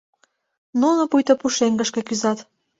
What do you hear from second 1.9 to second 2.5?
кӱзат.